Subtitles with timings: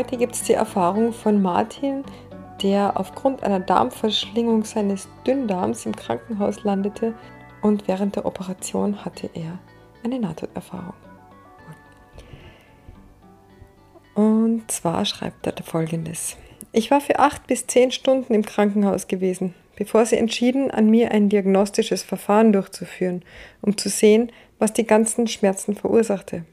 [0.00, 2.04] Heute gibt es die Erfahrung von Martin,
[2.62, 7.12] der aufgrund einer Darmverschlingung seines Dünndarms im Krankenhaus landete
[7.60, 9.58] und während der Operation hatte er
[10.02, 10.94] eine Nahtoderfahrung.
[14.14, 16.38] Und zwar schreibt er folgendes.
[16.72, 21.10] Ich war für acht bis zehn Stunden im Krankenhaus gewesen, bevor sie entschieden, an mir
[21.10, 23.22] ein diagnostisches Verfahren durchzuführen,
[23.60, 26.46] um zu sehen, was die ganzen Schmerzen verursachte.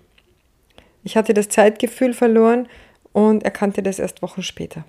[1.06, 2.68] Ich hatte das Zeitgefühl verloren
[3.18, 4.86] und erkannte das erst Wochen später.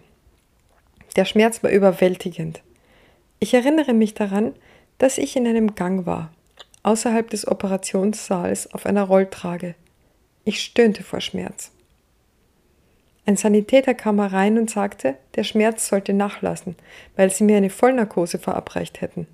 [1.16, 2.60] Der Schmerz war überwältigend.
[3.40, 4.54] Ich erinnere mich daran,
[4.98, 6.30] dass ich in einem Gang war,
[6.82, 9.76] außerhalb des Operationssaals auf einer Rolltrage.
[10.44, 11.72] Ich stöhnte vor Schmerz.
[13.24, 16.76] Ein Sanitäter kam herein und sagte, der Schmerz sollte nachlassen,
[17.16, 19.26] weil sie mir eine Vollnarkose verabreicht hätten.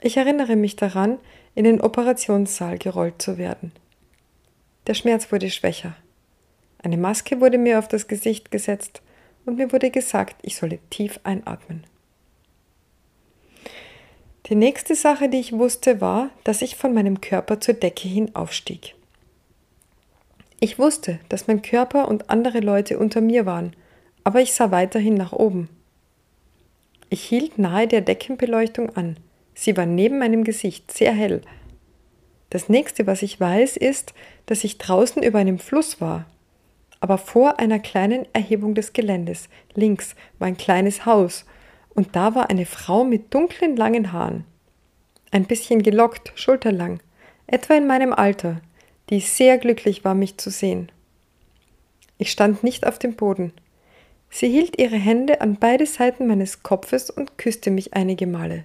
[0.00, 1.18] Ich erinnere mich daran,
[1.54, 3.70] in den Operationssaal gerollt zu werden.
[4.88, 5.94] Der Schmerz wurde schwächer.
[6.82, 9.02] Eine Maske wurde mir auf das Gesicht gesetzt
[9.44, 11.84] und mir wurde gesagt, ich solle tief einatmen.
[14.46, 18.34] Die nächste Sache, die ich wusste, war, dass ich von meinem Körper zur Decke hin
[18.34, 18.94] aufstieg.
[20.58, 23.74] Ich wusste, dass mein Körper und andere Leute unter mir waren,
[24.24, 25.68] aber ich sah weiterhin nach oben.
[27.10, 29.16] Ich hielt nahe der Deckenbeleuchtung an.
[29.54, 31.42] Sie war neben meinem Gesicht, sehr hell.
[32.50, 34.14] Das nächste, was ich weiß, ist,
[34.46, 36.26] dass ich draußen über einem Fluss war.
[37.02, 41.44] Aber vor einer kleinen Erhebung des Geländes, links, war ein kleines Haus
[41.96, 44.44] und da war eine Frau mit dunklen langen Haaren,
[45.32, 47.00] ein bisschen gelockt, schulterlang,
[47.48, 48.60] etwa in meinem Alter,
[49.10, 50.92] die sehr glücklich war, mich zu sehen.
[52.18, 53.52] Ich stand nicht auf dem Boden.
[54.30, 58.62] Sie hielt ihre Hände an beide Seiten meines Kopfes und küsste mich einige Male.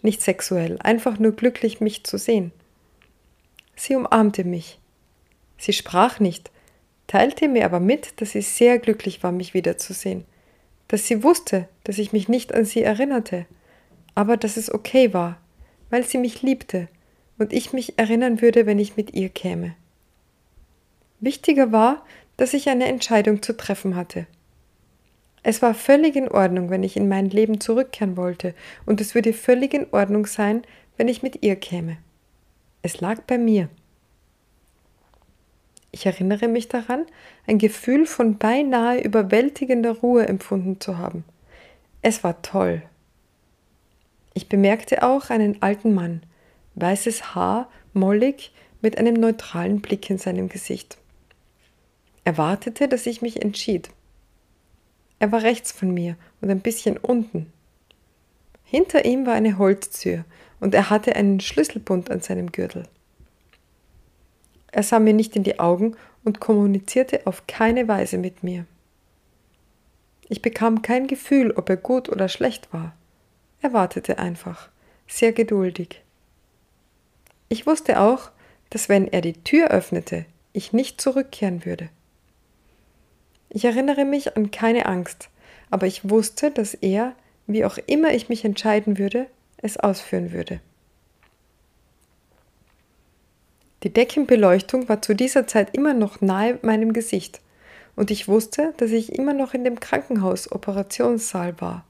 [0.00, 2.52] Nicht sexuell, einfach nur glücklich, mich zu sehen.
[3.76, 4.78] Sie umarmte mich.
[5.58, 6.50] Sie sprach nicht,
[7.10, 10.24] teilte mir aber mit, dass sie sehr glücklich war, mich wiederzusehen
[10.90, 13.46] dass sie wusste, dass ich mich nicht an sie erinnerte,
[14.16, 15.40] aber dass es okay war,
[15.88, 16.88] weil sie mich liebte
[17.38, 19.76] und ich mich erinnern würde, wenn ich mit ihr käme.
[21.20, 22.04] Wichtiger war,
[22.36, 24.26] dass ich eine Entscheidung zu treffen hatte.
[25.44, 28.52] Es war völlig in Ordnung, wenn ich in mein Leben zurückkehren wollte,
[28.84, 30.62] und es würde völlig in Ordnung sein,
[30.96, 31.98] wenn ich mit ihr käme.
[32.82, 33.68] Es lag bei mir.
[35.92, 37.06] Ich erinnere mich daran,
[37.46, 41.24] ein Gefühl von beinahe überwältigender Ruhe empfunden zu haben.
[42.02, 42.82] Es war toll.
[44.34, 46.22] Ich bemerkte auch einen alten Mann,
[46.76, 50.96] weißes Haar, mollig, mit einem neutralen Blick in seinem Gesicht.
[52.24, 53.90] Er wartete, dass ich mich entschied.
[55.18, 57.52] Er war rechts von mir und ein bisschen unten.
[58.64, 60.24] Hinter ihm war eine Holztür
[60.60, 62.84] und er hatte einen Schlüsselbund an seinem Gürtel.
[64.72, 68.66] Er sah mir nicht in die Augen und kommunizierte auf keine Weise mit mir.
[70.28, 72.94] Ich bekam kein Gefühl, ob er gut oder schlecht war.
[73.62, 74.68] Er wartete einfach,
[75.06, 76.02] sehr geduldig.
[77.48, 78.30] Ich wusste auch,
[78.70, 81.88] dass wenn er die Tür öffnete, ich nicht zurückkehren würde.
[83.48, 85.28] Ich erinnere mich an keine Angst,
[85.70, 87.14] aber ich wusste, dass er,
[87.48, 89.26] wie auch immer ich mich entscheiden würde,
[89.56, 90.60] es ausführen würde.
[93.82, 97.40] Die Deckenbeleuchtung war zu dieser Zeit immer noch nahe meinem Gesicht
[97.96, 101.84] und ich wusste, dass ich immer noch in dem Krankenhaus-Operationssaal war.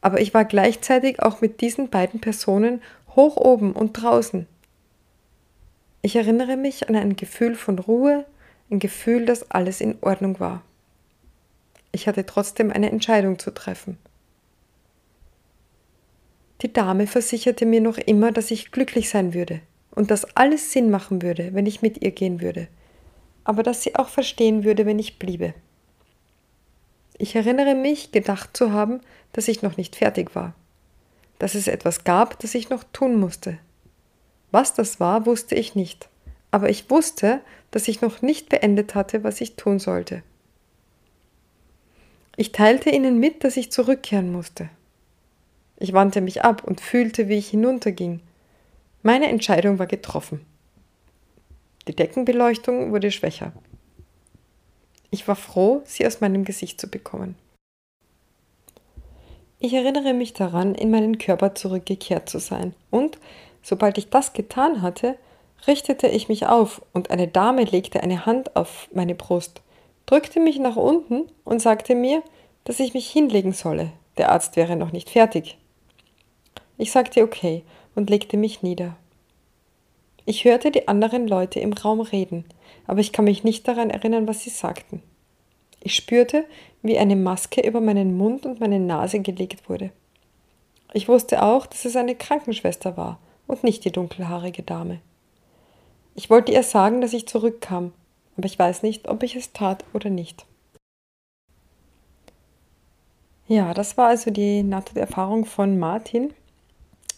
[0.00, 2.80] Aber ich war gleichzeitig auch mit diesen beiden Personen
[3.14, 4.46] hoch oben und draußen.
[6.02, 8.24] Ich erinnere mich an ein Gefühl von Ruhe,
[8.70, 10.62] ein Gefühl, dass alles in Ordnung war.
[11.92, 13.98] Ich hatte trotzdem eine Entscheidung zu treffen.
[16.62, 20.90] Die Dame versicherte mir noch immer, dass ich glücklich sein würde, und dass alles Sinn
[20.90, 22.68] machen würde, wenn ich mit ihr gehen würde,
[23.44, 25.54] aber dass sie auch verstehen würde, wenn ich bliebe.
[27.18, 29.00] Ich erinnere mich, gedacht zu haben,
[29.32, 30.54] dass ich noch nicht fertig war,
[31.38, 33.58] dass es etwas gab, das ich noch tun musste.
[34.50, 36.08] Was das war, wusste ich nicht,
[36.50, 37.40] aber ich wusste,
[37.70, 40.22] dass ich noch nicht beendet hatte, was ich tun sollte.
[42.36, 44.70] Ich teilte ihnen mit, dass ich zurückkehren musste.
[45.76, 48.20] Ich wandte mich ab und fühlte, wie ich hinunterging.
[49.02, 50.44] Meine Entscheidung war getroffen.
[51.88, 53.52] Die Deckenbeleuchtung wurde schwächer.
[55.10, 57.34] Ich war froh, sie aus meinem Gesicht zu bekommen.
[59.58, 63.18] Ich erinnere mich daran, in meinen Körper zurückgekehrt zu sein, und,
[63.62, 65.16] sobald ich das getan hatte,
[65.66, 69.62] richtete ich mich auf und eine Dame legte eine Hand auf meine Brust,
[70.06, 72.22] drückte mich nach unten und sagte mir,
[72.64, 75.58] dass ich mich hinlegen solle, der Arzt wäre noch nicht fertig.
[76.76, 77.64] Ich sagte okay
[78.00, 78.96] und legte mich nieder.
[80.24, 82.46] Ich hörte die anderen Leute im Raum reden,
[82.86, 85.02] aber ich kann mich nicht daran erinnern, was sie sagten.
[85.82, 86.46] Ich spürte,
[86.80, 89.90] wie eine Maske über meinen Mund und meine Nase gelegt wurde.
[90.94, 95.00] Ich wusste auch, dass es eine Krankenschwester war und nicht die dunkelhaarige Dame.
[96.14, 97.92] Ich wollte ihr sagen, dass ich zurückkam,
[98.38, 100.46] aber ich weiß nicht, ob ich es tat oder nicht.
[103.46, 106.32] Ja, das war also die Nahtoderfahrung von Martin.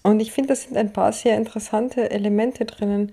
[0.03, 3.13] Und ich finde, da sind ein paar sehr interessante Elemente drinnen.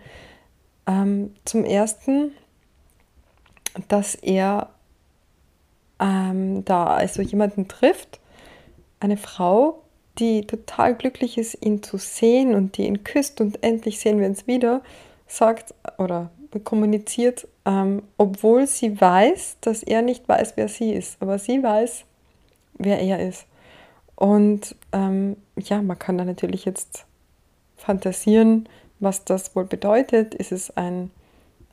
[0.88, 2.31] Ähm, zum ersten,
[3.88, 4.69] dass er
[6.00, 8.19] ähm, da also jemanden trifft,
[9.00, 9.83] eine Frau,
[10.18, 14.27] die total glücklich ist, ihn zu sehen und die ihn küsst und endlich sehen wir
[14.27, 14.81] uns wieder,
[15.27, 16.31] sagt oder
[16.63, 22.06] kommuniziert, ähm, obwohl sie weiß, dass er nicht weiß, wer sie ist, aber sie weiß,
[22.74, 23.45] wer er ist.
[24.19, 27.06] Und ähm, ja, man kann da natürlich jetzt
[27.77, 28.68] fantasieren,
[29.00, 30.36] was das wohl bedeutet.
[30.36, 31.10] Ist es ein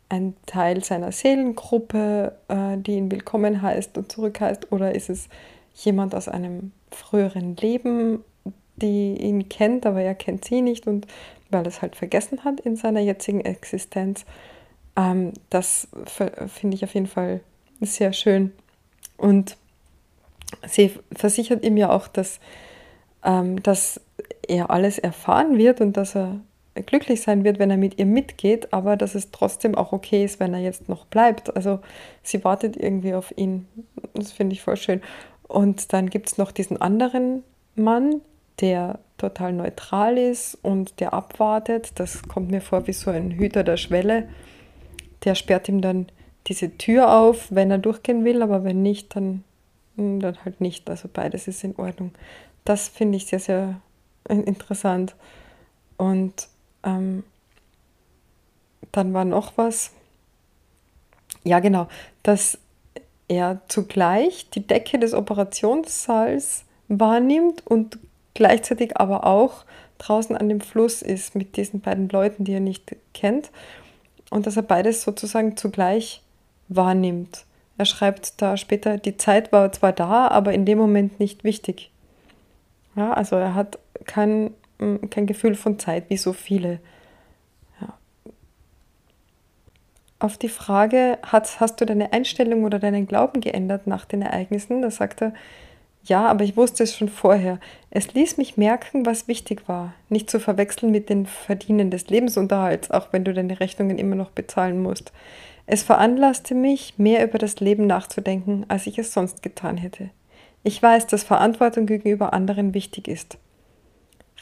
[0.09, 5.29] ein Teil seiner Seelengruppe, äh, die ihn willkommen heißt und zurück heißt, oder ist es
[5.75, 8.23] jemand aus einem früheren Leben,
[8.77, 11.07] die ihn kennt, aber er kennt sie nicht und
[11.51, 14.25] weil es halt vergessen hat in seiner jetzigen Existenz.
[14.97, 15.89] Ähm, das
[16.47, 17.41] finde ich auf jeden Fall
[17.81, 18.53] sehr schön.
[19.17, 19.57] Und
[20.67, 22.41] sie versichert ihm ja auch, dass,
[23.25, 24.01] ähm, dass
[24.47, 26.41] er alles erfahren wird und dass er
[26.87, 30.41] glücklich sein wird, wenn er mit ihr mitgeht, aber dass es trotzdem auch okay ist,
[30.41, 31.57] wenn er jetzt noch bleibt.
[31.57, 31.81] Also
[32.23, 33.67] sie wartet irgendwie auf ihn.
[34.15, 35.01] Das finde ich voll schön.
[35.49, 37.43] Und dann gibt es noch diesen anderen
[37.77, 38.21] Mann,
[38.61, 41.93] der total neutral ist und der abwartet.
[41.97, 44.29] Das kommt mir vor wie so ein Hüter der Schwelle.
[45.25, 46.07] Der sperrt ihm dann
[46.47, 49.45] diese Tür auf, wenn er durchgehen will, aber wenn nicht, dann,
[49.97, 50.89] hm, dann halt nicht.
[50.89, 52.13] Also beides ist in Ordnung.
[52.65, 53.81] Das finde ich sehr, sehr
[54.29, 55.15] interessant.
[55.97, 56.49] Und
[56.83, 57.25] ähm,
[58.93, 59.93] dann war noch was.
[61.45, 61.89] Ja, genau,
[62.23, 62.59] dass
[63.29, 67.99] er zugleich die Decke des Operationssaals wahrnimmt und
[68.35, 69.65] gleichzeitig aber auch
[69.99, 73.51] draußen an dem Fluss ist mit diesen beiden Leuten, die er nicht kennt.
[74.31, 76.23] Und dass er beides sozusagen zugleich
[76.69, 77.45] wahrnimmt.
[77.79, 81.91] Er schreibt da später, die Zeit war zwar da, aber in dem Moment nicht wichtig.
[82.95, 86.81] Ja, also er hat kein Mm, kein Gefühl von Zeit wie so viele.
[87.81, 87.95] Ja.
[90.19, 94.83] Auf die Frage, hast, hast du deine Einstellung oder deinen Glauben geändert nach den Ereignissen?
[94.83, 95.33] Da sagt er,
[96.05, 97.59] ja, aber ich wusste es schon vorher.
[97.91, 99.95] Es ließ mich merken, was wichtig war.
[100.09, 104.31] Nicht zu verwechseln mit den Verdienen des Lebensunterhalts, auch wenn du deine Rechnungen immer noch
[104.31, 105.13] bezahlen musst.
[105.67, 110.11] Es veranlasste mich, mehr über das Leben nachzudenken, als ich es sonst getan hätte.
[110.63, 113.39] Ich weiß, dass Verantwortung gegenüber anderen wichtig ist.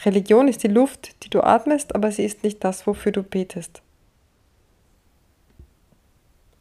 [0.04, 3.83] Religion ist die Luft, die du atmest, aber sie ist nicht das, wofür du betest.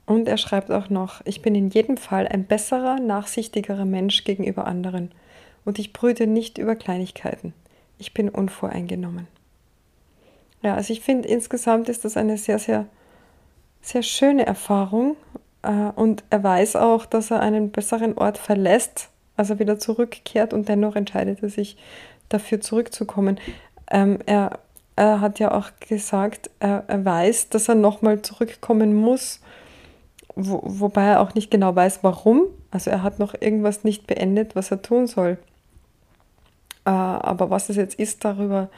[0.06, 4.68] Und er schreibt auch noch, ich bin in jedem Fall ein besserer, nachsichtigerer Mensch gegenüber
[4.68, 5.12] anderen
[5.66, 7.54] und ich brüte nicht über Kleinigkeiten.
[7.98, 9.28] Ich bin unvoreingenommen.
[10.62, 12.88] Ja, also ich finde insgesamt ist das eine sehr, sehr,
[13.84, 15.16] sehr schöne Erfahrung
[15.62, 20.70] äh, und er weiß auch, dass er einen besseren Ort verlässt, also wieder zurückkehrt und
[20.70, 21.78] dennoch entscheidet er sich
[22.30, 23.40] dafür zurückzukommen.
[23.92, 24.60] Ähm, er,
[24.96, 29.42] er hat ja auch gesagt, er, er weiß, dass er nochmal zurückkommen muss,
[30.36, 32.44] wo, wobei er auch nicht genau weiß, warum.
[32.72, 35.38] Also er hat noch irgendwas nicht beendet, was er tun soll.
[36.86, 38.70] Äh, aber was es jetzt ist, darüber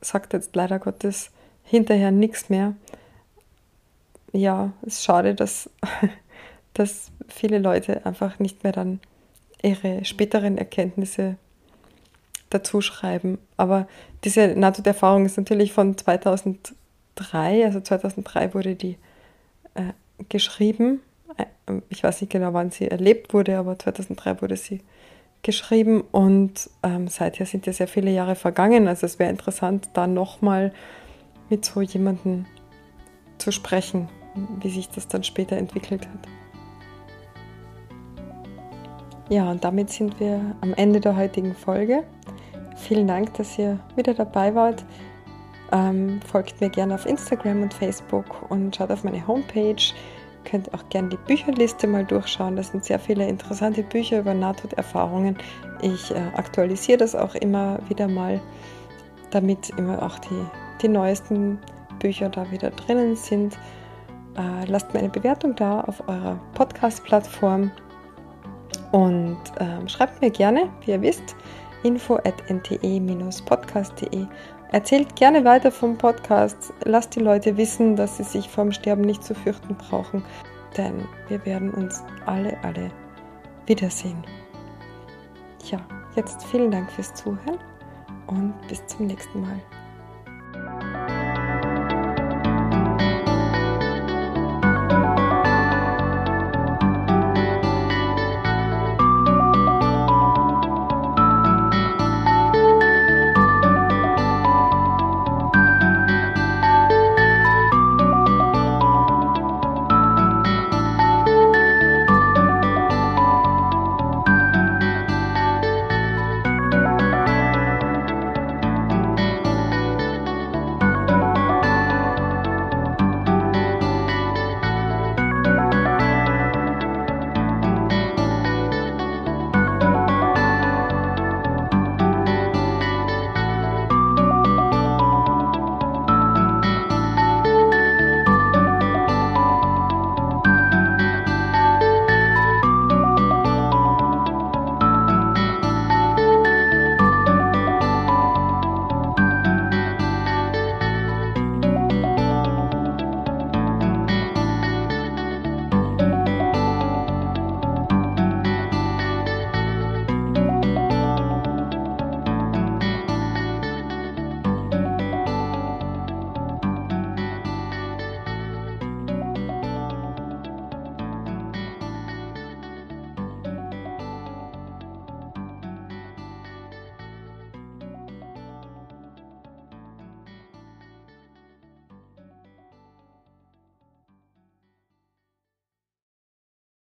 [0.00, 1.30] sagt jetzt leider Gottes
[1.64, 2.74] hinterher nichts mehr.
[4.34, 5.70] Ja, es ist schade, dass,
[6.74, 8.98] dass viele Leute einfach nicht mehr dann
[9.62, 11.36] ihre späteren Erkenntnisse
[12.50, 13.38] dazu schreiben.
[13.56, 13.86] Aber
[14.24, 18.98] diese Nahtoderfahrung ist natürlich von 2003, also 2003 wurde die
[19.74, 19.92] äh,
[20.28, 21.00] geschrieben.
[21.36, 24.80] Äh, ich weiß nicht genau, wann sie erlebt wurde, aber 2003 wurde sie
[25.42, 28.88] geschrieben und ähm, seither sind ja sehr viele Jahre vergangen.
[28.88, 30.72] Also es wäre interessant, da nochmal
[31.50, 32.46] mit so jemandem
[33.38, 34.08] zu sprechen,
[34.60, 36.28] wie sich das dann später entwickelt hat.
[39.30, 42.04] Ja, und damit sind wir am Ende der heutigen Folge.
[42.76, 44.84] vielen Dank, dass ihr wieder dabei wart.
[45.72, 49.82] Ähm, folgt mir gerne auf Instagram und Facebook und schaut auf meine Homepage.
[50.44, 52.56] Könnt auch gerne die Bücherliste mal durchschauen.
[52.56, 55.38] Da sind sehr viele interessante Bücher über Nahtoderfahrungen.
[55.80, 58.42] Ich äh, aktualisiere das auch immer wieder mal,
[59.30, 60.44] damit immer auch die,
[60.82, 61.58] die neuesten
[61.98, 63.56] Bücher da wieder drinnen sind.
[64.36, 67.70] Äh, lasst mir eine Bewertung da auf eurer Podcast-Plattform
[68.92, 71.36] und äh, schreibt mir gerne, wie ihr wisst,
[71.82, 74.26] info at nte-podcast.de.
[74.72, 76.72] Erzählt gerne weiter vom Podcast.
[76.84, 80.24] Lasst die Leute wissen, dass sie sich vom Sterben nicht zu fürchten brauchen,
[80.76, 82.90] denn wir werden uns alle, alle
[83.66, 84.24] wiedersehen.
[85.70, 85.78] Ja,
[86.16, 87.58] jetzt vielen Dank fürs Zuhören
[88.26, 89.60] und bis zum nächsten Mal.